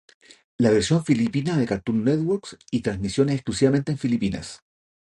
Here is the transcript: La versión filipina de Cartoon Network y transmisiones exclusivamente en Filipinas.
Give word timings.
La 0.57 0.71
versión 0.71 1.05
filipina 1.05 1.55
de 1.55 1.67
Cartoon 1.67 2.03
Network 2.03 2.57
y 2.71 2.81
transmisiones 2.81 3.35
exclusivamente 3.35 3.91
en 3.91 3.99
Filipinas. 3.99 4.63